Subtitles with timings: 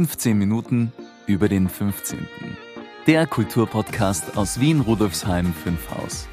[0.00, 0.94] 15 Minuten
[1.26, 2.26] über den 15.
[3.06, 6.26] Der Kulturpodcast aus Wien Rudolfsheim 5 Haus.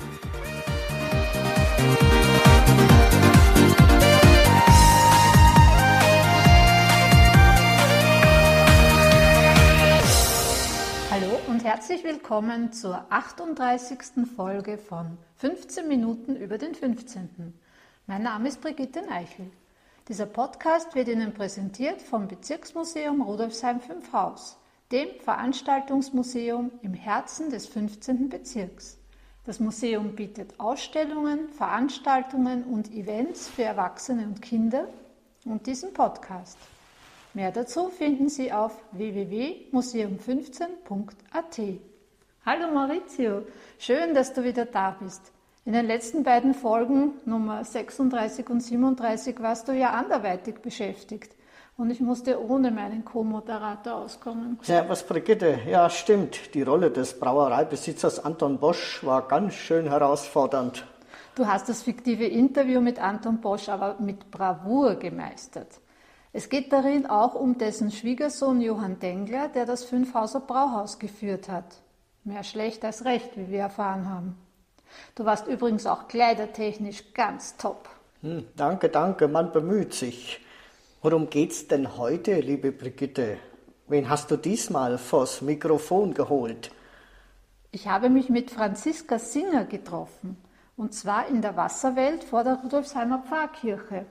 [11.11, 13.97] Hallo und herzlich willkommen zur 38.
[14.33, 17.53] Folge von 15 Minuten über den 15.
[18.05, 19.51] Mein Name ist Brigitte Eichel.
[20.07, 24.57] Dieser Podcast wird Ihnen präsentiert vom Bezirksmuseum Rudolfsheim 5 Haus,
[24.89, 28.29] dem Veranstaltungsmuseum im Herzen des 15.
[28.29, 28.97] Bezirks.
[29.43, 34.87] Das Museum bietet Ausstellungen, Veranstaltungen und Events für Erwachsene und Kinder
[35.43, 36.57] und diesen Podcast.
[37.33, 41.59] Mehr dazu finden Sie auf www.museum15.at.
[42.45, 43.45] Hallo Maurizio,
[43.77, 45.33] schön, dass du wieder da bist.
[45.67, 51.35] In den letzten beiden Folgen, Nummer 36 und 37, warst du ja anderweitig beschäftigt.
[51.75, 54.57] Und ich musste ohne meinen Co-Moderator auskommen.
[54.61, 56.55] Servus Brigitte, ja stimmt.
[56.55, 60.87] Die Rolle des Brauereibesitzers Anton Bosch war ganz schön herausfordernd.
[61.35, 65.81] Du hast das fiktive Interview mit Anton Bosch aber mit Bravour gemeistert.
[66.31, 71.81] Es geht darin auch um dessen Schwiegersohn Johann Dengler, der das Fünfhauser Brauhaus geführt hat.
[72.23, 74.46] Mehr schlecht als recht, wie wir erfahren haben.
[75.15, 77.89] Du warst übrigens auch kleidertechnisch ganz top.
[78.21, 80.39] Hm, danke, danke, man bemüht sich.
[81.01, 83.37] Worum geht's denn heute, liebe Brigitte?
[83.87, 86.71] Wen hast du diesmal vors Mikrofon geholt?
[87.71, 90.37] Ich habe mich mit Franziska Singer getroffen.
[90.75, 94.05] Und zwar in der Wasserwelt vor der Rudolfsheimer Pfarrkirche.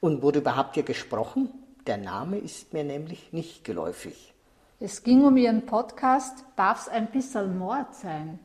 [0.00, 1.48] Und worüber habt ihr gesprochen?
[1.86, 4.34] Der Name ist mir nämlich nicht geläufig.
[4.80, 8.38] Es ging um ihren Podcast Darf's ein bisschen Mord sein?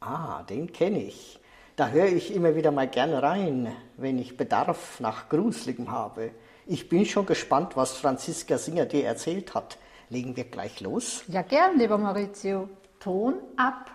[0.00, 1.40] Ah, den kenne ich.
[1.74, 6.30] Da höre ich immer wieder mal gern rein, wenn ich Bedarf nach Gruseligem habe.
[6.66, 9.78] Ich bin schon gespannt, was Franziska Singer dir erzählt hat.
[10.08, 11.24] Legen wir gleich los?
[11.28, 12.68] Ja, gern, lieber Maurizio.
[13.00, 13.90] Ton ab.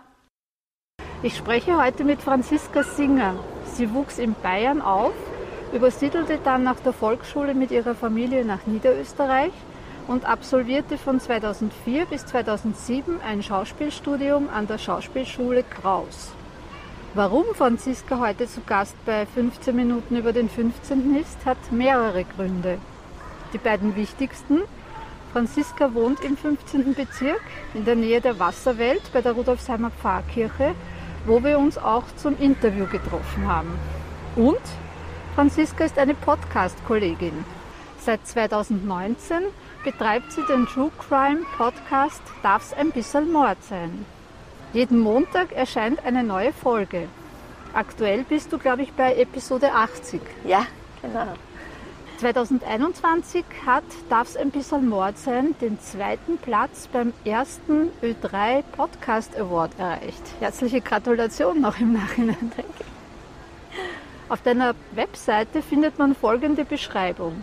[1.22, 3.34] Ich spreche heute mit Franziska Singer.
[3.64, 5.14] Sie wuchs in Bayern auf,
[5.72, 9.52] übersiedelte dann nach der Volksschule mit ihrer Familie nach Niederösterreich
[10.06, 16.32] und absolvierte von 2004 bis 2007 ein Schauspielstudium an der Schauspielschule Kraus.
[17.14, 21.14] Warum Franziska heute zu Gast bei 15 Minuten über den 15.
[21.14, 22.78] ist, hat mehrere Gründe.
[23.52, 24.62] Die beiden wichtigsten.
[25.32, 26.94] Franziska wohnt im 15.
[26.94, 30.74] Bezirk in der Nähe der Wasserwelt bei der Rudolfsheimer Pfarrkirche,
[31.24, 33.78] wo wir uns auch zum Interview getroffen haben.
[34.36, 34.60] Und
[35.34, 37.44] Franziska ist eine Podcast-Kollegin.
[37.98, 39.44] Seit 2019
[39.84, 44.06] betreibt sie den True Crime Podcast Darf's ein bisschen Mord sein.
[44.72, 47.08] Jeden Montag erscheint eine neue Folge.
[47.74, 50.20] Aktuell bist du, glaube ich, bei Episode 80.
[50.44, 50.66] Ja,
[51.02, 51.34] genau.
[52.18, 59.72] 2021 hat Darf's ein bisschen Mord sein den zweiten Platz beim ersten Ö3 Podcast Award
[59.78, 60.22] erreicht.
[60.40, 62.52] Herzliche Gratulation noch im Nachhinein.
[62.56, 62.84] Danke.
[64.28, 67.42] Auf deiner Webseite findet man folgende Beschreibung.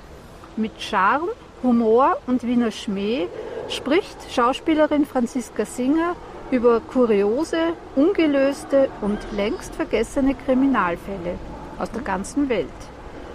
[0.57, 1.30] Mit Charme
[1.63, 3.27] Humor und Wiener Schmäh
[3.69, 6.16] spricht Schauspielerin Franziska Singer
[6.49, 11.38] über kuriose, ungelöste und längst vergessene Kriminalfälle
[11.77, 12.67] aus der ganzen Welt.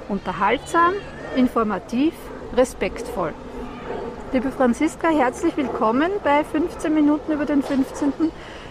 [0.08, 0.94] Unterhaltsam,
[1.36, 2.14] informativ,
[2.56, 3.32] respektvoll.
[4.32, 8.12] Liebe Franziska, herzlich willkommen bei 15 Minuten über den 15.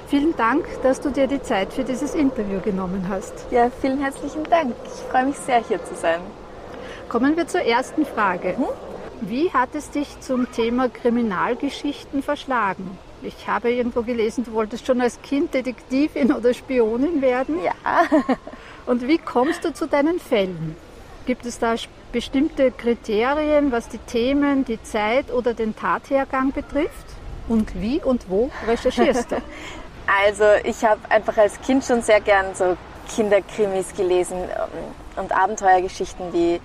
[0.07, 3.33] Vielen Dank, dass du dir die Zeit für dieses Interview genommen hast.
[3.51, 4.75] Ja, vielen herzlichen Dank.
[4.85, 6.19] Ich freue mich sehr, hier zu sein.
[7.07, 8.57] Kommen wir zur ersten Frage.
[8.57, 8.65] Hm?
[9.21, 12.97] Wie hat es dich zum Thema Kriminalgeschichten verschlagen?
[13.21, 17.57] Ich habe irgendwo gelesen, du wolltest schon als Kind Detektivin oder Spionin werden.
[17.63, 17.73] Ja.
[18.85, 20.75] Und wie kommst du zu deinen Fällen?
[21.25, 21.75] Gibt es da
[22.11, 27.05] bestimmte Kriterien, was die Themen, die Zeit oder den Tathergang betrifft?
[27.47, 29.37] Und wie und wo recherchierst du?
[30.07, 32.77] Also ich habe einfach als Kind schon sehr gern so
[33.09, 36.61] Kinderkrimis gelesen ähm, und Abenteuergeschichten wie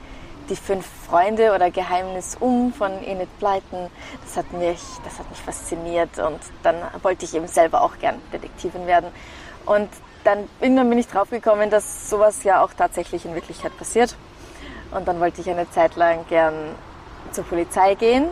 [0.51, 3.89] die fünf Freunde oder Geheimnis um von Enid Blyton.
[4.25, 8.21] Das hat mich, das hat mich fasziniert und dann wollte ich eben selber auch gern
[8.33, 9.11] Detektivin werden.
[9.65, 9.89] Und
[10.25, 14.17] dann irgendwann bin ich draufgekommen, dass sowas ja auch tatsächlich in Wirklichkeit passiert.
[14.91, 16.55] Und dann wollte ich eine Zeit lang gern
[17.31, 18.27] zur Polizei gehen.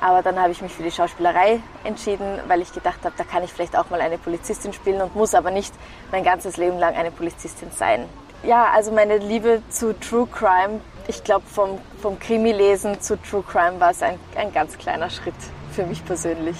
[0.00, 3.42] Aber dann habe ich mich für die Schauspielerei entschieden, weil ich gedacht habe, da kann
[3.44, 5.72] ich vielleicht auch mal eine Polizistin spielen und muss aber nicht
[6.10, 8.06] mein ganzes Leben lang eine Polizistin sein.
[8.42, 13.80] Ja, also meine Liebe zu True Crime ich glaube, vom, vom Krimi-Lesen zu True Crime
[13.80, 15.34] war es ein, ein ganz kleiner Schritt
[15.72, 16.56] für mich persönlich.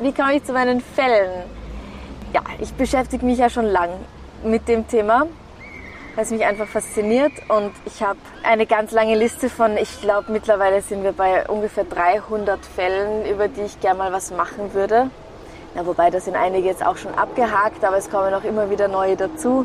[0.00, 1.44] Wie komme ich zu meinen Fällen?
[2.32, 3.90] Ja, ich beschäftige mich ja schon lang
[4.42, 5.26] mit dem Thema
[6.14, 7.32] weil es mich einfach fasziniert.
[7.48, 11.84] Und ich habe eine ganz lange Liste von, ich glaube mittlerweile sind wir bei ungefähr
[11.84, 15.10] 300 Fällen, über die ich gerne mal was machen würde.
[15.74, 18.88] Ja, wobei da sind einige jetzt auch schon abgehakt, aber es kommen auch immer wieder
[18.88, 19.64] neue dazu,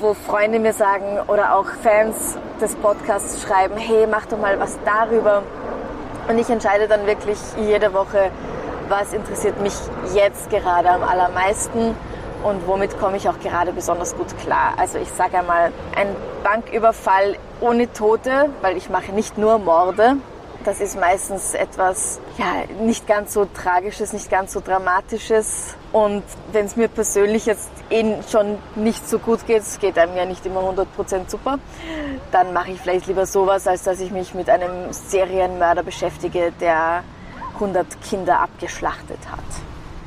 [0.00, 4.78] wo Freunde mir sagen oder auch Fans des Podcasts schreiben, hey, mach doch mal was
[4.84, 5.42] darüber.
[6.28, 8.30] Und ich entscheide dann wirklich jede Woche,
[8.88, 9.74] was interessiert mich
[10.14, 11.96] jetzt gerade am allermeisten
[12.44, 14.74] und womit komme ich auch gerade besonders gut klar.
[14.76, 20.16] Also ich sage einmal, ein Banküberfall ohne Tote, weil ich mache nicht nur Morde.
[20.64, 25.74] Das ist meistens etwas, ja, nicht ganz so tragisches, nicht ganz so dramatisches.
[25.92, 26.22] Und
[26.52, 30.24] wenn es mir persönlich jetzt eh schon nicht so gut geht, es geht einem ja
[30.24, 30.86] nicht immer 100%
[31.28, 31.58] super,
[32.30, 37.02] dann mache ich vielleicht lieber sowas, als dass ich mich mit einem Serienmörder beschäftige, der
[37.54, 39.40] 100 Kinder abgeschlachtet hat.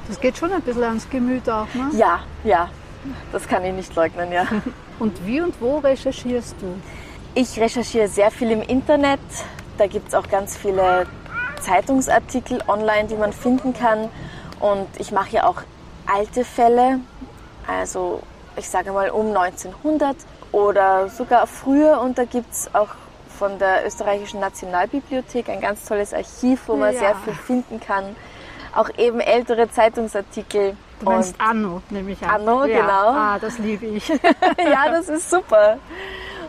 [0.08, 1.90] Das geht schon ein bisschen ans Gemüt auch, ne?
[1.94, 2.70] Ja, ja,
[3.32, 4.46] das kann ich nicht leugnen, ja.
[5.00, 6.68] Und wie und wo recherchierst du?
[7.34, 9.20] Ich recherchiere sehr viel im Internet.
[9.78, 11.06] Da gibt es auch ganz viele
[11.62, 14.10] Zeitungsartikel online, die man finden kann.
[14.60, 15.62] Und ich mache ja auch
[16.06, 17.00] alte Fälle,
[17.68, 18.22] also
[18.56, 20.16] ich sage mal um 1900
[20.52, 22.00] oder sogar früher.
[22.02, 22.90] Und da gibt es auch
[23.38, 27.00] von der Österreichischen Nationalbibliothek ein ganz tolles Archiv, wo man ja.
[27.00, 28.16] sehr viel finden kann
[28.76, 30.76] auch eben ältere Zeitungsartikel.
[31.00, 32.42] Du meinst Anno, nehme ich an.
[32.42, 32.82] Anno, ja.
[32.82, 33.10] genau.
[33.10, 34.08] Ah, das liebe ich.
[34.58, 35.78] ja, das ist super.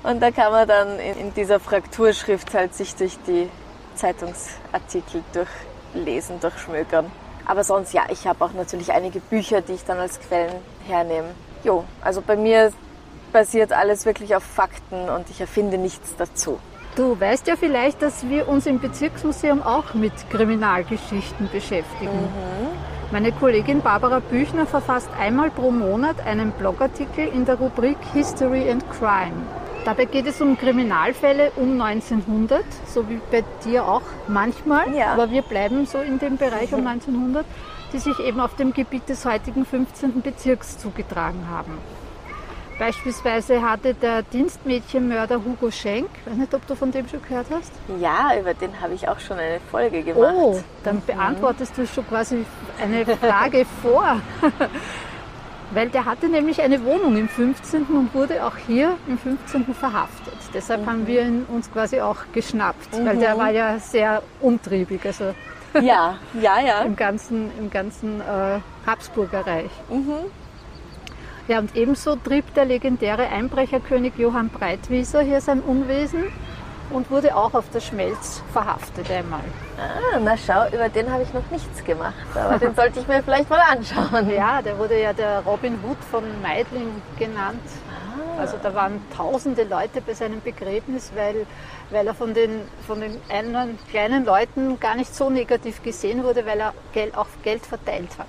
[0.07, 3.49] Und da kann man dann in, in dieser Frakturschrift halt sich durch die
[3.97, 7.11] Zeitungsartikel durchlesen, durchschmökern.
[7.45, 10.55] Aber sonst ja, ich habe auch natürlich einige Bücher, die ich dann als Quellen
[10.87, 11.31] hernehme.
[11.65, 12.73] Jo, also bei mir
[13.33, 16.61] basiert alles wirklich auf Fakten und ich erfinde nichts dazu.
[16.95, 22.13] Du weißt ja vielleicht, dass wir uns im Bezirksmuseum auch mit Kriminalgeschichten beschäftigen.
[22.13, 22.69] Mhm.
[23.11, 28.85] Meine Kollegin Barbara Büchner verfasst einmal pro Monat einen Blogartikel in der Rubrik History and
[28.91, 29.43] Crime.
[29.87, 35.13] Dabei geht es um Kriminalfälle um 1900, so wie bei dir auch manchmal, ja.
[35.13, 37.47] aber wir bleiben so in dem Bereich um 1900,
[37.93, 40.23] die sich eben auf dem Gebiet des heutigen 15.
[40.23, 41.79] Bezirks zugetragen haben.
[42.81, 47.47] Beispielsweise hatte der Dienstmädchenmörder Hugo Schenk, ich weiß nicht, ob du von dem schon gehört
[47.53, 47.71] hast?
[48.01, 50.35] Ja, über den habe ich auch schon eine Folge gemacht.
[50.35, 52.45] Oh, dann beantwortest du schon quasi
[52.83, 54.21] eine Frage vor.
[55.73, 57.85] Weil der hatte nämlich eine Wohnung im 15.
[57.85, 59.75] und wurde auch hier im 15.
[59.75, 60.35] verhaftet.
[60.55, 60.87] Deshalb mhm.
[60.87, 63.07] haben wir ihn uns quasi auch geschnappt, mhm.
[63.07, 63.39] weil der mhm.
[63.39, 65.05] war ja sehr umtriebig.
[65.05, 65.35] Also
[65.81, 66.81] ja, ja, ja.
[66.85, 69.71] Im ganzen, im ganzen äh, Habsburgerreich.
[69.91, 70.31] Mhm.
[71.49, 76.25] Ja, und ebenso trieb der legendäre Einbrecherkönig Johann Breitwieser hier sein Unwesen
[76.91, 79.41] und wurde auch auf der Schmelz verhaftet einmal.
[79.79, 83.23] Ah, na schau, über den habe ich noch nichts gemacht, aber den sollte ich mir
[83.23, 84.31] vielleicht mal anschauen.
[84.31, 87.61] Ja, der wurde ja der Robin Hood von Meidling genannt.
[87.89, 88.41] Ah.
[88.41, 91.47] Also da waren tausende Leute bei seinem Begräbnis, weil,
[91.91, 96.45] weil er von den, von den einen kleinen Leuten gar nicht so negativ gesehen wurde,
[96.47, 98.27] weil er Geld, auch Geld verteilt hat.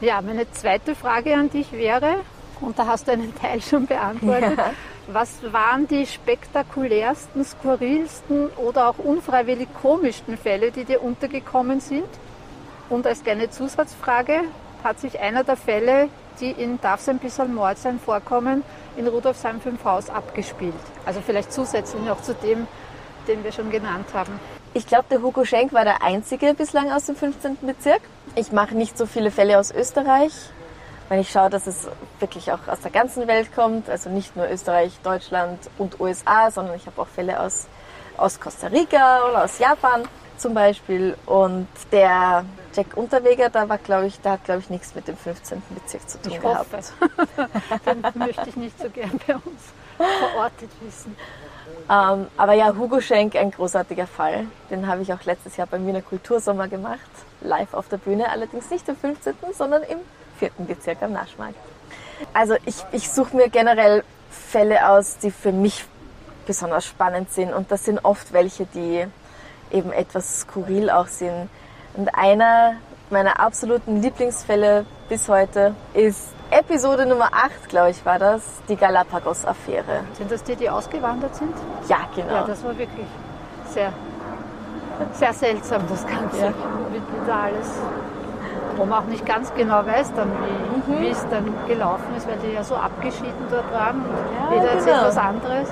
[0.00, 2.16] Ja, meine zweite Frage an dich wäre,
[2.60, 4.70] und da hast du einen Teil schon beantwortet, ja.
[5.08, 12.08] Was waren die spektakulärsten, skurrilsten oder auch unfreiwillig komischsten Fälle, die dir untergekommen sind?
[12.88, 14.42] Und als kleine Zusatzfrage,
[14.82, 16.08] hat sich einer der Fälle,
[16.40, 18.62] die in Darf es ein bisschen Mord sein vorkommen,
[18.96, 20.74] in Rudolfsheim 5 Haus abgespielt?
[21.04, 22.66] Also vielleicht zusätzlich noch zu dem,
[23.28, 24.40] den wir schon genannt haben.
[24.72, 27.58] Ich glaube, der Hugo Schenk war der einzige bislang aus dem 15.
[27.62, 28.00] Bezirk.
[28.36, 30.32] Ich mache nicht so viele Fälle aus Österreich,
[31.10, 31.88] weil ich schaue, dass es
[32.20, 33.90] wirklich auch aus der ganzen Welt kommt.
[33.90, 37.66] Also nicht nur Österreich, Deutschland und USA, sondern ich habe auch Fälle aus,
[38.16, 40.04] aus Costa Rica oder aus Japan
[40.38, 41.16] zum Beispiel.
[41.26, 45.16] Und der Jack Unterweger, da war, glaube ich, da hat, glaube ich, nichts mit dem
[45.16, 45.60] 15.
[45.70, 46.68] Bezirk zu tun ich gehabt.
[47.86, 49.62] Den möchte ich nicht so gern bei uns
[49.96, 51.16] verortet wissen.
[51.90, 54.46] Ähm, aber ja, Hugo Schenk, ein großartiger Fall.
[54.70, 57.00] Den habe ich auch letztes Jahr beim Wiener Kultursommer gemacht.
[57.40, 59.98] Live auf der Bühne, allerdings nicht im 15., sondern im
[60.40, 60.50] 4.
[60.58, 61.54] Bezirk am Naschmarkt.
[62.34, 65.84] Also ich, ich suche mir generell Fälle aus, die für mich
[66.46, 67.52] besonders spannend sind.
[67.52, 69.06] Und das sind oft welche, die
[69.70, 71.48] eben etwas skurril auch sind.
[71.94, 72.74] Und einer
[73.10, 80.04] meiner absoluten Lieblingsfälle bis heute ist Episode Nummer 8, glaube ich, war das, die Galapagos-Affäre.
[80.14, 81.54] Sind das die, die ausgewandert sind?
[81.88, 82.34] Ja, genau.
[82.34, 83.06] Ja, das war wirklich
[83.68, 83.92] sehr,
[85.12, 86.46] sehr seltsam, das Ganze.
[86.46, 86.52] Ja.
[86.90, 87.68] Wie, da alles,
[88.76, 91.00] wo man auch nicht ganz genau weiß, dann, wie, mhm.
[91.00, 94.04] wie es dann gelaufen ist, weil die ja so abgeschieden dort waren.
[94.50, 95.08] Ja, jeder erzählt genau.
[95.08, 95.68] was anderes.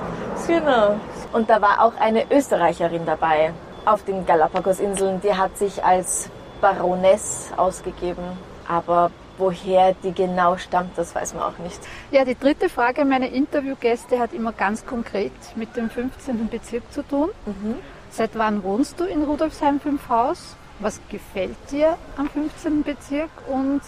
[0.47, 0.95] Genau.
[1.33, 3.51] Und da war auch eine Österreicherin dabei
[3.85, 5.21] auf den Galapagos-Inseln.
[5.21, 6.29] Die hat sich als
[6.61, 8.23] Baroness ausgegeben.
[8.67, 11.79] Aber woher die genau stammt, das weiß man auch nicht.
[12.11, 16.49] Ja, die dritte Frage meiner Interviewgäste hat immer ganz konkret mit dem 15.
[16.49, 17.29] Bezirk zu tun.
[17.45, 17.75] Mhm.
[18.11, 20.55] Seit wann wohnst du in Rudolfsheim 5 Haus?
[20.81, 22.83] Was gefällt dir am 15.
[22.83, 23.81] Bezirk und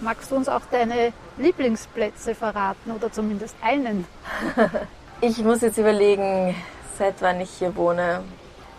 [0.00, 4.06] magst du uns auch deine Lieblingsplätze verraten oder zumindest einen?
[5.20, 6.54] ich muss jetzt überlegen,
[6.96, 8.22] seit wann ich hier wohne.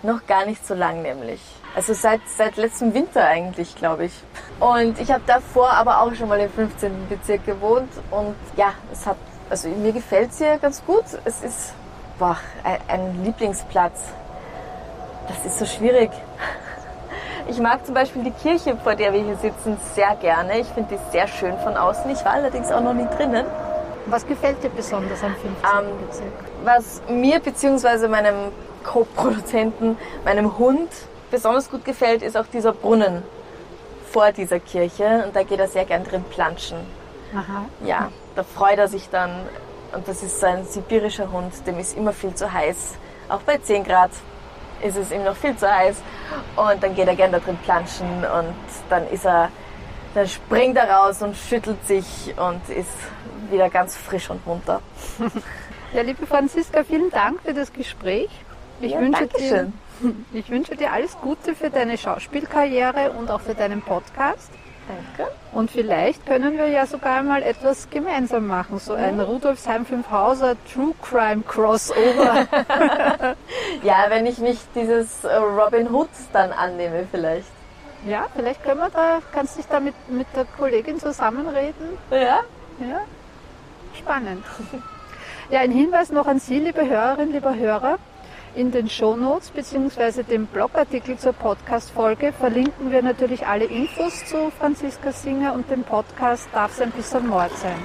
[0.01, 1.41] Noch gar nicht so lang nämlich.
[1.75, 4.13] Also seit, seit letztem Winter eigentlich, glaube ich.
[4.59, 7.07] Und ich habe davor aber auch schon mal im 15.
[7.07, 9.17] Bezirk gewohnt und ja, es hat,
[9.49, 11.03] also mir gefällt es hier ganz gut.
[11.23, 11.73] Es ist
[12.17, 14.05] boah, ein, ein Lieblingsplatz.
[15.27, 16.09] Das ist so schwierig.
[17.49, 20.59] Ich mag zum Beispiel die Kirche, vor der wir hier sitzen, sehr gerne.
[20.59, 22.09] Ich finde die sehr schön von außen.
[22.11, 23.43] Ich war allerdings auch noch nie drinnen.
[24.05, 25.49] Was gefällt dir besonders am 15.
[25.51, 26.31] Ähm, Bezirk?
[26.63, 28.07] Was mir bzw.
[28.07, 28.51] meinem
[28.83, 30.89] Co-Produzenten, meinem Hund
[31.31, 33.23] besonders gut gefällt, ist auch dieser Brunnen
[34.11, 35.23] vor dieser Kirche.
[35.25, 36.77] Und da geht er sehr gern drin planschen.
[37.33, 37.65] Aha.
[37.83, 39.31] Ja, da freut er sich dann.
[39.95, 42.93] Und das ist so ein sibirischer Hund, dem ist immer viel zu heiß.
[43.27, 44.11] Auch bei 10 Grad
[44.81, 46.01] ist es ihm noch viel zu heiß.
[46.55, 48.53] Und dann geht er gern da drin planschen und
[48.89, 49.49] dann ist er,
[50.13, 52.89] dann springt er raus und schüttelt sich und ist
[53.51, 54.81] wieder ganz frisch und munter.
[55.91, 58.29] Ja, liebe Franziska, vielen Dank für das Gespräch.
[58.79, 59.71] Ich, ja, wünsche dir,
[60.33, 64.51] ich wünsche dir alles Gute für deine Schauspielkarriere und auch für deinen Podcast.
[64.89, 65.31] Danke.
[65.51, 70.93] Und vielleicht können wir ja sogar mal etwas gemeinsam machen, so ein Rudolfsheim 5000 True
[71.01, 72.47] Crime Crossover.
[73.83, 77.51] ja, wenn ich mich dieses äh, Robin Hood dann annehme vielleicht.
[78.07, 81.97] Ja, vielleicht können wir da, kannst du dich da mit, mit der Kollegin zusammenreden?
[82.09, 82.39] Ja.
[82.79, 83.01] Ja,
[83.97, 84.43] spannend.
[85.51, 87.97] Ja, ein Hinweis noch an Sie, liebe Hörerinnen, lieber Hörer.
[88.55, 90.23] In den Shownotes bzw.
[90.23, 96.49] dem Blogartikel zur Podcast-Folge verlinken wir natürlich alle Infos zu Franziska Singer und dem Podcast
[96.51, 97.77] Darf es ein bisschen Mord sein.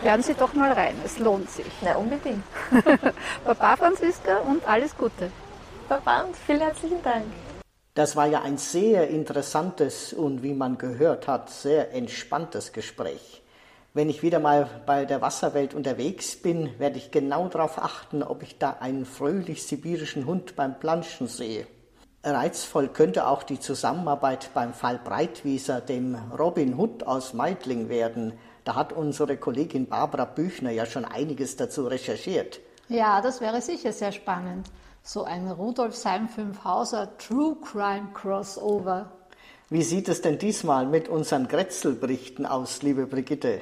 [0.00, 1.66] Hören Sie doch mal rein, es lohnt sich.
[1.82, 2.44] Na, unbedingt.
[3.44, 5.30] Baba Franziska und alles Gute.
[5.88, 7.24] Baba und vielen herzlichen Dank.
[7.94, 13.41] Das war ja ein sehr interessantes und wie man gehört hat, sehr entspanntes Gespräch.
[13.94, 18.42] Wenn ich wieder mal bei der Wasserwelt unterwegs bin, werde ich genau darauf achten, ob
[18.42, 21.66] ich da einen fröhlich sibirischen Hund beim Planschen sehe.
[22.24, 28.32] Reizvoll könnte auch die Zusammenarbeit beim Fall Breitwieser, dem Robin Hood aus Meidling, werden.
[28.64, 32.60] Da hat unsere Kollegin Barbara Büchner ja schon einiges dazu recherchiert.
[32.88, 34.70] Ja, das wäre sicher sehr spannend.
[35.02, 39.12] So ein Rudolf Seim Fünfhauser True Crime Crossover.
[39.68, 43.60] Wie sieht es denn diesmal mit unseren Grätzelberichten aus, liebe Brigitte?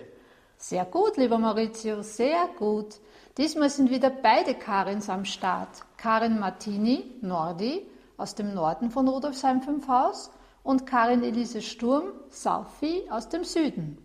[0.62, 3.00] Sehr gut, lieber Maurizio, sehr gut.
[3.38, 5.70] Diesmal sind wieder beide Karins am Start.
[5.96, 7.88] Karin Martini, Nordi,
[8.18, 10.30] aus dem Norden von Rudolfsheim 5 Haus
[10.62, 13.96] und Karin Elise Sturm, Saufi, aus dem Süden.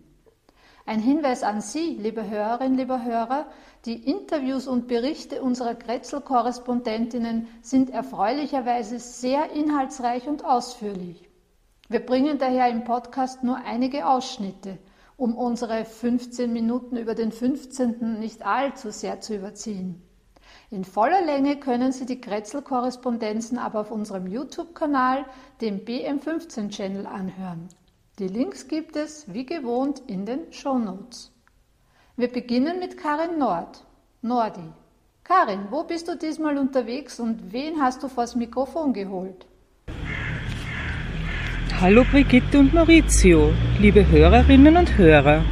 [0.86, 3.44] Ein Hinweis an Sie, liebe Hörerinnen, lieber Hörer,
[3.84, 11.28] die Interviews und Berichte unserer Grätzl-Korrespondentinnen sind erfreulicherweise sehr inhaltsreich und ausführlich.
[11.90, 14.78] Wir bringen daher im Podcast nur einige Ausschnitte–
[15.16, 18.18] um unsere 15 Minuten über den 15.
[18.18, 20.02] nicht allzu sehr zu überziehen.
[20.70, 25.24] In voller Länge können Sie die Kretzel-Korrespondenzen aber auf unserem YouTube-Kanal,
[25.60, 27.68] dem BM15-Channel, anhören.
[28.18, 31.32] Die Links gibt es, wie gewohnt, in den Show Notes.
[32.16, 33.84] Wir beginnen mit Karin Nord.
[34.22, 34.72] Nordi.
[35.22, 39.46] Karin, wo bist du diesmal unterwegs und wen hast du vors Mikrofon geholt?
[41.88, 45.44] Hallo Brigitte und Maurizio, liebe Hörerinnen und Hörer.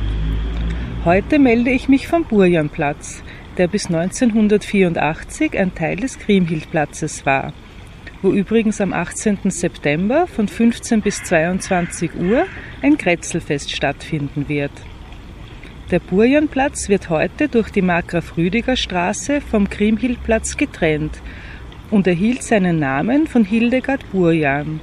[1.04, 3.22] Heute melde ich mich vom Burjanplatz,
[3.56, 7.52] der bis 1984 ein Teil des Kriemhildplatzes war,
[8.20, 9.48] wo übrigens am 18.
[9.48, 12.46] September von 15 bis 22 Uhr
[12.82, 14.72] ein Kretzelfest stattfinden wird.
[15.92, 21.16] Der Burjanplatz wird heute durch die Markgraf-Rüdiger Straße vom Kriemhildplatz getrennt
[21.92, 24.80] und erhielt seinen Namen von Hildegard Burjan,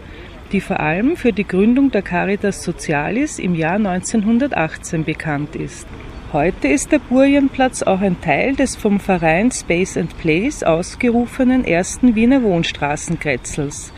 [0.51, 5.87] die vor allem für die Gründung der Caritas Socialis im Jahr 1918 bekannt ist.
[6.33, 12.15] Heute ist der Burjenplatz auch ein Teil des vom Verein Space and Place ausgerufenen ersten
[12.15, 13.93] Wiener Wohnstraßenkretzels,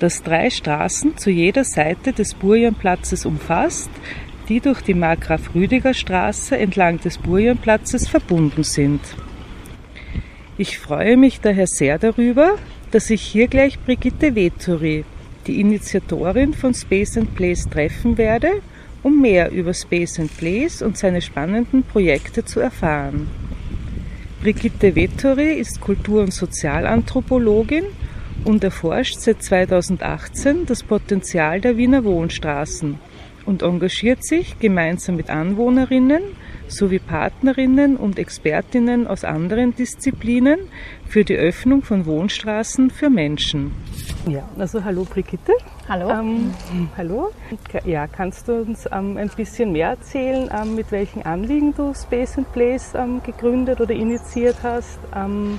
[0.00, 3.90] das drei Straßen zu jeder Seite des Burjenplatzes umfasst,
[4.48, 9.00] die durch die Markgraf-Rüdiger-Straße entlang des Burjenplatzes verbunden sind.
[10.58, 12.56] Ich freue mich daher sehr darüber,
[12.92, 15.04] dass ich hier gleich Brigitte Veturi,
[15.46, 18.62] die Initiatorin von Space and Place treffen werde,
[19.02, 23.28] um mehr über Space and Place und seine spannenden Projekte zu erfahren.
[24.42, 27.84] Brigitte Vettori ist Kultur- und Sozialanthropologin
[28.44, 32.98] und erforscht seit 2018 das Potenzial der Wiener Wohnstraßen
[33.46, 36.22] und engagiert sich gemeinsam mit Anwohnerinnen
[36.68, 40.60] sowie Partnerinnen und Expertinnen aus anderen Disziplinen
[41.06, 43.72] für die Öffnung von Wohnstraßen für Menschen.
[44.28, 45.52] Ja, also hallo Brigitte.
[45.88, 46.10] Hallo.
[46.10, 46.54] Ähm,
[46.96, 47.30] hallo.
[47.84, 52.38] Ja, kannst du uns ähm, ein bisschen mehr erzählen, ähm, mit welchen Anliegen du Space
[52.38, 54.98] and Place ähm, gegründet oder initiiert hast?
[55.14, 55.58] Ähm,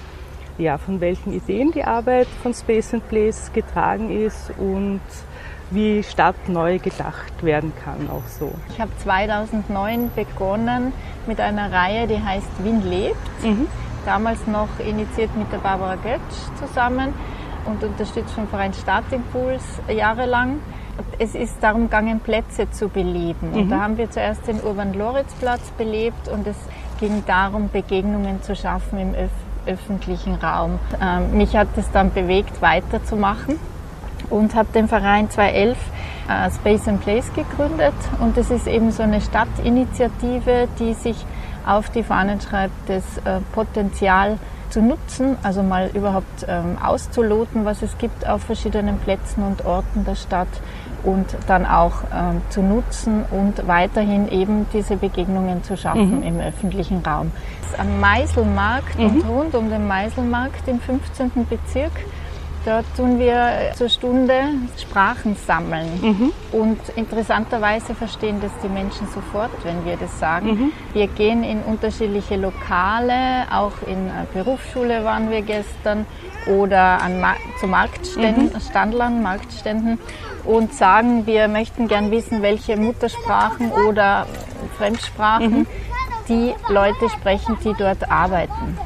[0.57, 5.01] ja, von welchen Ideen die Arbeit von Space and Place getragen ist und
[5.71, 8.51] wie Stadt neu gedacht werden kann, auch so.
[8.69, 10.93] Ich habe 2009 begonnen
[11.27, 13.43] mit einer Reihe, die heißt Wien lebt.
[13.43, 13.67] Mhm.
[14.05, 17.13] Damals noch initiiert mit der Barbara Götsch zusammen
[17.65, 20.59] und unterstützt vom Verein Stadtimpuls jahrelang.
[21.17, 23.51] Es ist darum gegangen, Plätze zu beleben.
[23.51, 23.57] Mhm.
[23.57, 26.57] Und da haben wir zuerst den Urban-Loritz-Platz belebt und es
[26.99, 29.31] ging darum, Begegnungen zu schaffen im öf
[29.67, 30.77] öffentlichen Raum.
[31.01, 33.59] Ähm, mich hat es dann bewegt, weiterzumachen
[34.29, 35.77] und habe den Verein 2011
[36.27, 37.93] äh, Space and Place gegründet.
[38.19, 41.25] Und das ist eben so eine Stadtinitiative, die sich
[41.65, 44.37] auf die Fahnen schreibt, das äh, Potenzial
[44.69, 50.03] zu nutzen, also mal überhaupt ähm, auszuloten, was es gibt auf verschiedenen Plätzen und Orten
[50.05, 50.47] der Stadt
[51.03, 56.23] und dann auch ähm, zu nutzen und weiterhin eben diese Begegnungen zu schaffen mhm.
[56.23, 57.31] im öffentlichen Raum.
[57.77, 59.05] Am Meiselmarkt mhm.
[59.05, 61.31] und rund um den Meiselmarkt im 15.
[61.47, 61.91] Bezirk
[62.65, 64.33] Dort tun wir zur Stunde
[64.75, 65.87] Sprachen sammeln.
[66.01, 66.31] Mhm.
[66.51, 70.47] Und interessanterweise verstehen das die Menschen sofort, wenn wir das sagen.
[70.47, 70.71] Mhm.
[70.93, 76.07] Wir gehen in unterschiedliche Lokale, auch in Berufsschule waren wir gestern
[76.47, 78.59] oder an Ma zu Marktständen, mhm.
[78.59, 79.99] Standlern, Marktständen
[80.43, 84.25] und sagen, wir möchten gern wissen, welche Muttersprachen oder
[84.77, 85.67] Fremdsprachen mhm.
[86.27, 88.77] die Leute sprechen, die dort arbeiten.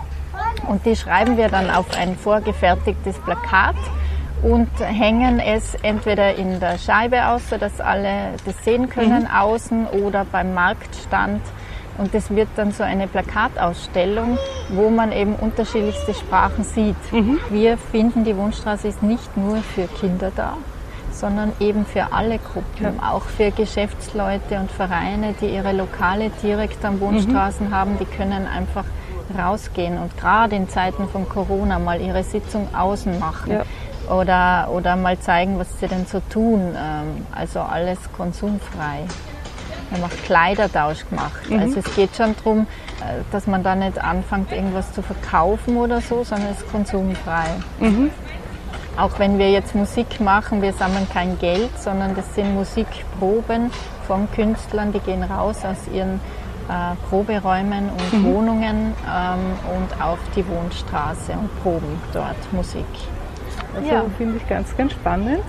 [0.69, 3.75] Und die schreiben wir dann auf ein vorgefertigtes Plakat
[4.43, 9.35] und hängen es entweder in der Scheibe aus, sodass alle das sehen können mhm.
[9.35, 11.41] außen oder beim Marktstand.
[11.97, 14.37] Und das wird dann so eine Plakatausstellung,
[14.69, 17.11] wo man eben unterschiedlichste Sprachen sieht.
[17.11, 17.39] Mhm.
[17.49, 20.55] Wir finden, die Wohnstraße ist nicht nur für Kinder da,
[21.11, 23.11] sondern eben für alle Gruppen, ja.
[23.11, 27.73] auch für Geschäftsleute und Vereine, die ihre Lokale direkt am Wohnstraßen mhm.
[27.73, 28.85] haben, die können einfach
[29.37, 33.51] rausgehen und gerade in Zeiten von Corona mal ihre Sitzung außen machen.
[33.51, 33.63] Ja.
[34.13, 36.75] Oder, oder mal zeigen, was sie denn so tun.
[36.75, 39.05] Ähm, also alles konsumfrei.
[39.89, 41.49] Wir haben auch Kleidertausch gemacht.
[41.49, 41.59] Mhm.
[41.59, 42.67] Also es geht schon darum,
[43.01, 47.47] äh, dass man da nicht anfängt, irgendwas zu verkaufen oder so, sondern es ist konsumfrei.
[47.79, 48.11] Mhm.
[48.97, 53.71] Auch wenn wir jetzt Musik machen, wir sammeln kein Geld, sondern das sind Musikproben
[54.05, 56.19] von Künstlern, die gehen raus aus ihren
[56.69, 58.25] äh, Proberäumen und mhm.
[58.25, 59.39] Wohnungen ähm,
[59.75, 62.85] und auf die Wohnstraße und proben dort Musik.
[63.75, 64.05] Also ja.
[64.17, 65.43] finde ich ganz, ganz spannend.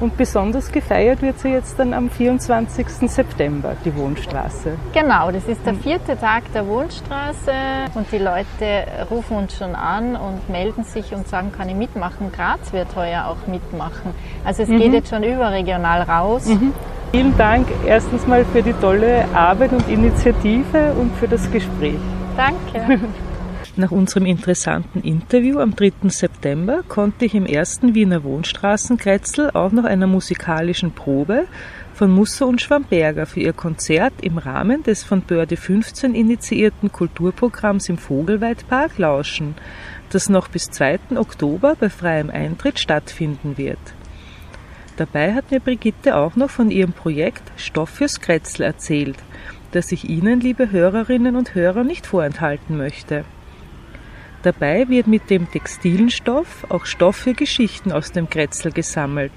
[0.00, 2.86] Und besonders gefeiert wird sie jetzt dann am 24.
[3.08, 4.76] September, die Wohnstraße.
[4.92, 5.80] Genau, das ist der mhm.
[5.80, 7.52] vierte Tag der Wohnstraße
[7.94, 12.32] und die Leute rufen uns schon an und melden sich und sagen, kann ich mitmachen?
[12.32, 14.12] Graz wird heuer auch mitmachen.
[14.44, 14.78] Also es mhm.
[14.78, 16.46] geht jetzt schon überregional raus.
[16.46, 16.72] Mhm.
[17.14, 21.94] Vielen Dank erstens mal für die tolle Arbeit und Initiative und für das Gespräch.
[22.36, 22.98] Danke.
[23.76, 26.08] Nach unserem interessanten Interview am 3.
[26.08, 31.44] September konnte ich im ersten Wiener Wohnstraßenkretzel auch noch einer musikalischen Probe
[31.92, 37.88] von Musser und Schwamberger für ihr Konzert im Rahmen des von Börde 15 initiierten Kulturprogramms
[37.90, 39.54] im Vogelweidpark lauschen,
[40.10, 40.98] das noch bis 2.
[41.14, 43.78] Oktober bei freiem Eintritt stattfinden wird.
[44.96, 49.16] Dabei hat mir Brigitte auch noch von ihrem Projekt Stoff fürs Kretzel erzählt,
[49.72, 53.24] das ich Ihnen, liebe Hörerinnen und Hörer, nicht vorenthalten möchte.
[54.44, 59.32] Dabei wird mit dem textilen Stoff auch Stoff für Geschichten aus dem Kretzel gesammelt,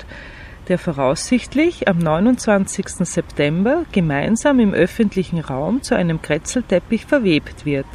[0.68, 2.88] der voraussichtlich am 29.
[3.08, 7.88] September gemeinsam im öffentlichen Raum zu einem Kretzelteppich verwebt wird.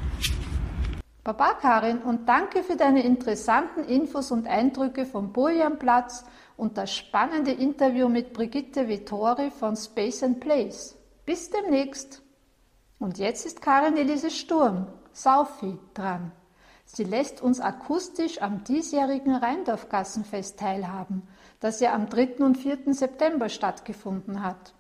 [1.24, 6.26] Baba Karin und danke für deine interessanten Infos und Eindrücke vom Burjanplatz
[6.58, 10.96] und das spannende Interview mit Brigitte Vittori von Space and Place.
[11.26, 12.22] Bis demnächst.
[13.00, 16.32] Und jetzt ist Karin Elise Sturm, Saufi, dran.
[16.86, 21.28] Sie lässt uns akustisch am diesjährigen Rheindorfgassenfest teilhaben
[21.60, 22.38] das ja am 3.
[22.40, 22.94] und 4.
[22.94, 24.74] September stattgefunden hat.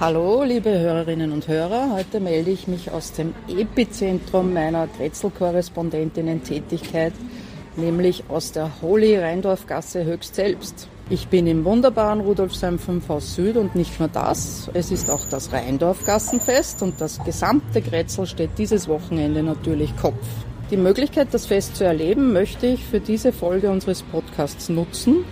[0.00, 1.90] Hallo, liebe Hörerinnen und Hörer.
[1.92, 7.14] Heute melde ich mich aus dem Epizentrum meiner Grätzl-Korrespondentinnen-Tätigkeit,
[7.76, 10.88] nämlich aus der Holy Rheindorfgasse höchst selbst.
[11.10, 15.26] Ich bin im wunderbaren Rudolfsheim 5 Haus Süd und nicht nur das, es ist auch
[15.28, 20.26] das Rheindorfgassenfest und das gesamte Grätzl steht dieses Wochenende natürlich Kopf.
[20.70, 25.24] Die Möglichkeit, das Fest zu erleben, möchte ich für diese Folge unseres Podcasts nutzen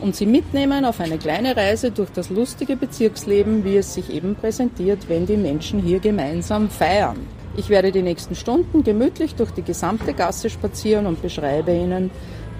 [0.00, 4.34] und Sie mitnehmen auf eine kleine Reise durch das lustige Bezirksleben, wie es sich eben
[4.34, 7.18] präsentiert, wenn die Menschen hier gemeinsam feiern.
[7.54, 12.10] Ich werde die nächsten Stunden gemütlich durch die gesamte Gasse spazieren und beschreibe Ihnen,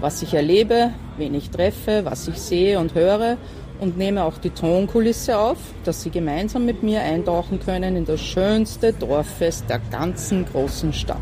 [0.01, 3.39] was ich erlebe, wen ich treffe, was ich sehe und höre
[3.81, 8.21] und nehme auch die Tonkulisse auf, dass Sie gemeinsam mit mir eintauchen können in das
[8.21, 11.19] schönste Dorffest der ganzen großen Stadt.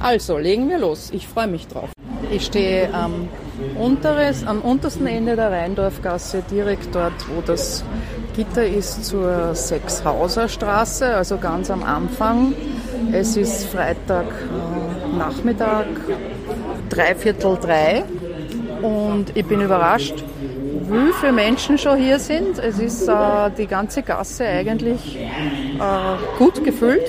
[0.00, 1.10] Also, legen wir los.
[1.12, 1.90] Ich freue mich drauf.
[2.32, 3.28] Ich stehe am,
[3.78, 7.84] unteres, am untersten Ende der Rheindorfgasse, direkt dort, wo das
[8.36, 12.52] Gitter ist zur Sechshauser Straße, also ganz am Anfang.
[13.10, 15.86] Es ist Freitag äh, Nachmittag,
[16.90, 18.04] dreiviertel drei
[18.82, 20.22] und ich bin überrascht,
[20.90, 22.58] wie viele Menschen schon hier sind.
[22.58, 23.14] Es ist äh,
[23.56, 27.08] die ganze Gasse eigentlich äh, gut gefüllt.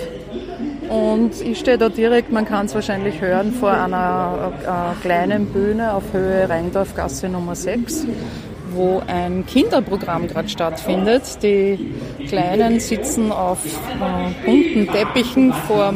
[0.88, 5.94] Und ich stehe da direkt, man kann es wahrscheinlich hören, vor einer äh, kleinen Bühne
[5.94, 8.08] auf Höhe Rheindorfgasse Nummer 6,
[8.78, 11.44] wo ein Kinderprogramm gerade stattfindet.
[11.44, 11.94] Die
[12.28, 15.94] Kleinen sitzen auf äh, bunten Teppichen vor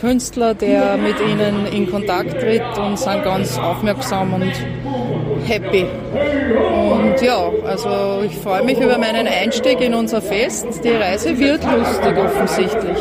[0.00, 4.52] Künstler, der mit ihnen in Kontakt tritt und sind ganz aufmerksam und
[5.46, 5.84] happy.
[5.84, 10.66] Und ja, also ich freue mich über meinen Einstieg in unser Fest.
[10.82, 12.98] Die Reise wird lustig offensichtlich.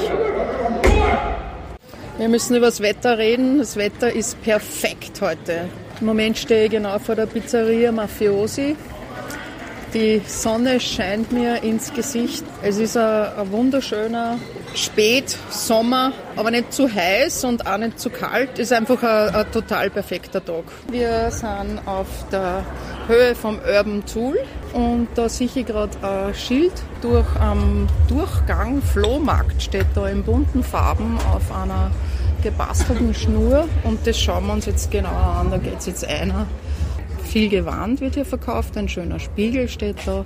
[2.17, 3.59] Wir müssen über das Wetter reden.
[3.59, 5.69] Das Wetter ist perfekt heute.
[5.99, 8.75] Im Moment stehe ich genau vor der Pizzeria Mafiosi.
[9.93, 12.45] Die Sonne scheint mir ins Gesicht.
[12.61, 14.37] Es ist ein, ein wunderschöner
[14.75, 18.51] Spätsommer, aber nicht zu heiß und auch nicht zu kalt.
[18.53, 20.63] Es ist einfach ein, ein total perfekter Tag.
[20.89, 22.63] Wir sind auf der
[23.07, 24.37] Höhe vom Urban Tool
[24.73, 30.63] und da sehe ich gerade ein Schild durch am Durchgang Flohmarkt steht da in bunten
[30.63, 31.91] Farben auf einer
[32.41, 35.51] gebastelten Schnur und das schauen wir uns jetzt genauer an.
[35.51, 36.47] Da geht es jetzt einer.
[37.23, 40.25] Viel Gewand wird hier verkauft, ein schöner Spiegel steht da.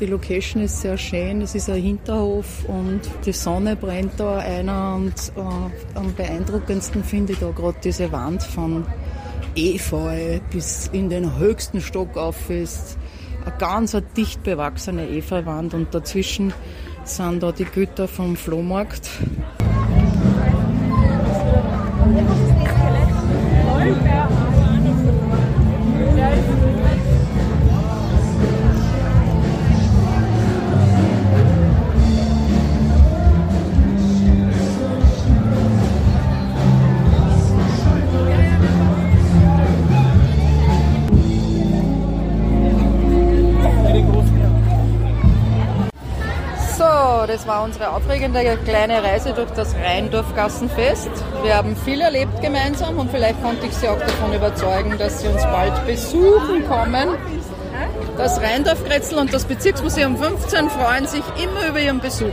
[0.00, 4.96] Die Location ist sehr schön, es ist ein Hinterhof und die Sonne brennt da einer
[4.96, 8.84] und äh, am beeindruckendsten finde ich da gerade diese Wand von
[9.54, 12.98] Efeu bis in den höchsten Stock auf ist.
[13.44, 16.52] Eine ganz dicht bewachsene Efeuwand und dazwischen
[17.04, 19.08] sind da die Güter vom Flohmarkt.
[22.14, 22.51] Das
[47.52, 51.10] war unsere aufregende kleine Reise durch das Rheindorfgassenfest.
[51.42, 55.28] Wir haben viel erlebt gemeinsam und vielleicht konnte ich Sie auch davon überzeugen, dass Sie
[55.28, 57.10] uns bald besuchen kommen.
[58.16, 62.32] Das Rheindorfkretzel und das Bezirksmuseum 15 freuen sich immer über Ihren Besuch.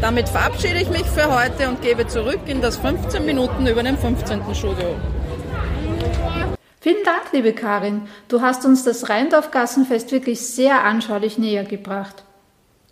[0.00, 3.98] Damit verabschiede ich mich für heute und gebe zurück in das 15 Minuten über dem
[3.98, 4.40] 15.
[4.54, 4.96] Studio.
[6.80, 8.08] Vielen Dank, liebe Karin.
[8.28, 12.24] Du hast uns das Rheindorfgassenfest wirklich sehr anschaulich näher gebracht.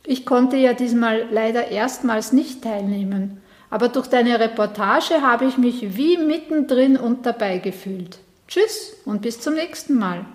[0.05, 5.97] Ich konnte ja diesmal leider erstmals nicht teilnehmen, aber durch deine Reportage habe ich mich
[5.97, 8.19] wie mittendrin und dabei gefühlt.
[8.49, 10.27] Tschüss und bis zum nächsten Mal.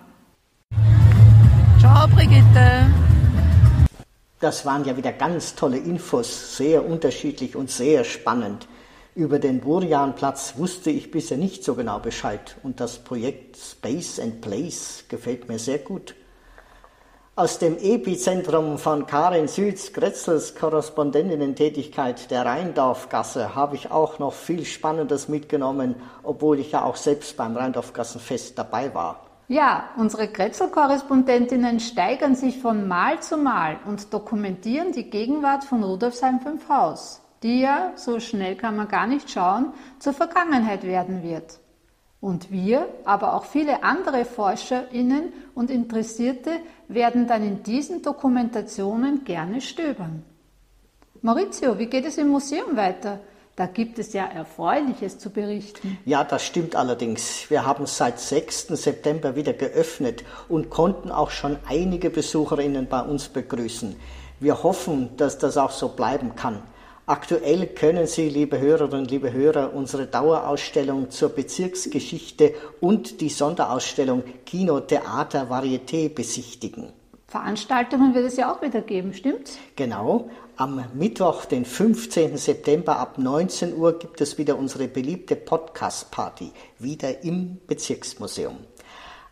[1.78, 2.86] Ciao, Brigitte.
[4.40, 8.68] Das waren ja wieder ganz tolle Infos, sehr unterschiedlich und sehr spannend.
[9.14, 14.40] Über den Burjanplatz wusste ich bisher nicht so genau Bescheid und das Projekt Space and
[14.40, 16.14] Place gefällt mir sehr gut.
[17.38, 24.64] Aus dem Epizentrum von Karin Süds Gretzels Korrespondentinnen-Tätigkeit der Rheindorfgasse habe ich auch noch viel
[24.64, 29.20] Spannendes mitgenommen, obwohl ich ja auch selbst beim Rheindorfgassenfest dabei war.
[29.46, 36.40] Ja, unsere Grätzl-Korrespondentinnen steigern sich von Mal zu Mal und dokumentieren die Gegenwart von Rudolfsheim
[36.40, 41.60] 5 Haus, die ja, so schnell kann man gar nicht schauen, zur Vergangenheit werden wird.
[42.20, 46.50] Und wir, aber auch viele andere ForscherInnen und Interessierte
[46.88, 50.24] werden dann in diesen Dokumentationen gerne stöbern.
[51.22, 53.20] Maurizio, wie geht es im Museum weiter?
[53.54, 55.98] Da gibt es ja Erfreuliches zu berichten.
[56.04, 57.50] Ja, das stimmt allerdings.
[57.50, 58.68] Wir haben seit 6.
[58.68, 63.96] September wieder geöffnet und konnten auch schon einige Besucherinnen bei uns begrüßen.
[64.38, 66.62] Wir hoffen, dass das auch so bleiben kann.
[67.08, 74.80] Aktuell können Sie, liebe Hörerinnen, liebe Hörer, unsere Dauerausstellung zur Bezirksgeschichte und die Sonderausstellung Kino,
[74.80, 76.92] Theater, Varieté besichtigen.
[77.26, 79.56] Veranstaltungen wird es ja auch wieder geben, stimmt's?
[79.74, 80.28] Genau.
[80.56, 82.36] Am Mittwoch, den 15.
[82.36, 88.58] September ab 19 Uhr gibt es wieder unsere beliebte Podcast-Party, wieder im Bezirksmuseum.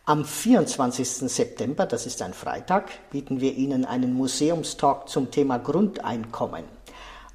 [0.06, 1.06] Am 24.
[1.30, 6.75] September, das ist ein Freitag, bieten wir Ihnen einen Museumstalk zum Thema Grundeinkommen.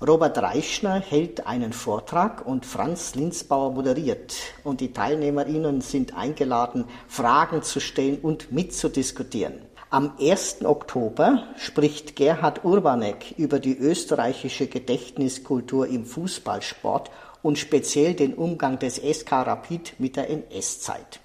[0.05, 4.35] Robert Reichner hält einen Vortrag und Franz Linzbauer moderiert.
[4.63, 9.61] Und die TeilnehmerInnen sind eingeladen, Fragen zu stellen und mitzudiskutieren.
[9.91, 10.65] Am 1.
[10.65, 17.11] Oktober spricht Gerhard Urbanek über die österreichische Gedächtniskultur im Fußballsport
[17.43, 21.19] und speziell den Umgang des SK Rapid mit der NS-Zeit.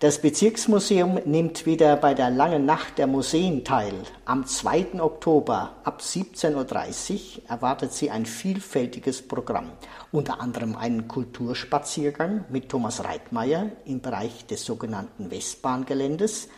[0.00, 3.94] Das Bezirksmuseum nimmt wieder bei der langen Nacht der Museen teil.
[4.26, 5.02] Am 2.
[5.02, 9.72] Oktober ab 17.30 Uhr erwartet Sie ein vielfältiges Programm.
[10.12, 16.48] Unter anderem einen Kulturspaziergang mit Thomas Reitmeier im Bereich des sogenannten Westbahngeländes,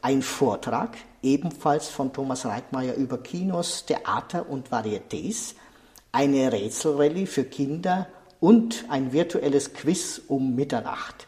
[0.00, 5.56] ein Vortrag ebenfalls von Thomas Reitmeier über Kinos, Theater und Varietés,
[6.12, 8.06] eine Rätselrallye für Kinder
[8.38, 11.26] und ein virtuelles Quiz um Mitternacht.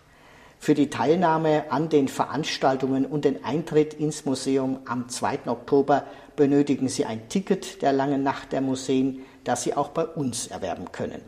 [0.67, 5.47] Für die Teilnahme an den Veranstaltungen und den Eintritt ins Museum am 2.
[5.47, 6.03] Oktober
[6.35, 10.91] benötigen Sie ein Ticket der langen Nacht der Museen, das Sie auch bei uns erwerben
[10.91, 11.21] können.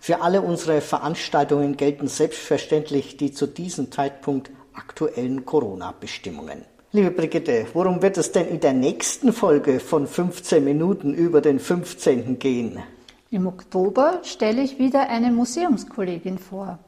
[0.00, 6.64] Für alle unsere Veranstaltungen gelten selbstverständlich die zu diesem Zeitpunkt aktuellen Corona-Bestimmungen.
[6.92, 11.58] Liebe Brigitte, worum wird es denn in der nächsten Folge von 15 Minuten über den
[11.58, 12.38] 15.
[12.38, 12.82] gehen?
[13.30, 16.78] Im Oktober stelle ich wieder eine Museumskollegin vor.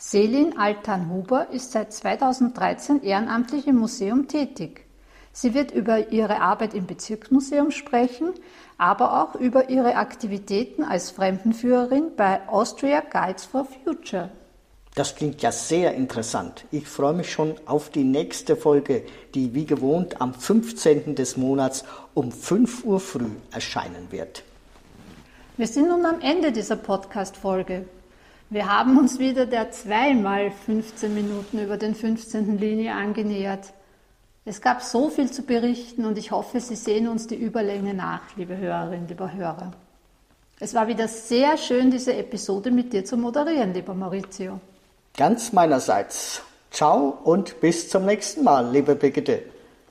[0.00, 4.84] Selin Altan-Huber ist seit 2013 ehrenamtlich im Museum tätig.
[5.32, 8.32] Sie wird über ihre Arbeit im Bezirksmuseum sprechen,
[8.78, 14.30] aber auch über ihre Aktivitäten als Fremdenführerin bei Austria Guides for Future.
[14.94, 16.64] Das klingt ja sehr interessant.
[16.70, 19.02] Ich freue mich schon auf die nächste Folge,
[19.34, 21.16] die wie gewohnt am 15.
[21.16, 21.82] des Monats
[22.14, 24.44] um 5 Uhr früh erscheinen wird.
[25.56, 27.86] Wir sind nun am Ende dieser Podcast-Folge.
[28.50, 32.56] Wir haben uns wieder der zweimal 15 Minuten über den 15.
[32.58, 33.74] Linie angenähert.
[34.46, 38.22] Es gab so viel zu berichten und ich hoffe, Sie sehen uns die Überlänge nach,
[38.36, 39.72] liebe Hörerinnen, lieber Hörer.
[40.60, 44.60] Es war wieder sehr schön, diese Episode mit dir zu moderieren, lieber Maurizio.
[45.14, 46.40] Ganz meinerseits.
[46.70, 49.42] Ciao und bis zum nächsten Mal, liebe Brigitte.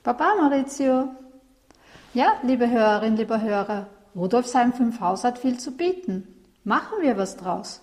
[0.02, 1.10] Baba, Maurizio.
[2.12, 6.26] Ja, liebe Hörerinnen, lieber Hörer, Rudolfsheim 5 Haus hat viel zu bieten.
[6.64, 7.82] Machen wir was draus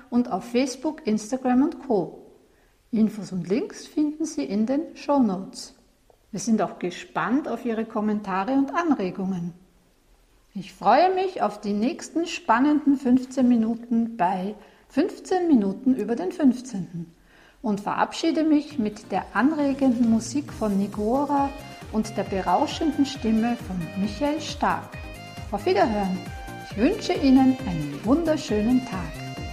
[0.11, 2.19] und auf Facebook, Instagram und Co.
[2.91, 5.73] Infos und Links finden Sie in den Show Notes.
[6.29, 9.53] Wir sind auch gespannt auf Ihre Kommentare und Anregungen.
[10.53, 14.53] Ich freue mich auf die nächsten spannenden 15 Minuten bei
[14.89, 17.05] 15 Minuten über den 15.
[17.61, 21.49] und verabschiede mich mit der anregenden Musik von Nigora
[21.93, 24.89] und der berauschenden Stimme von Michael Stark.
[25.51, 26.17] Auf Wiederhören!
[26.69, 29.20] Ich wünsche Ihnen einen wunderschönen Tag.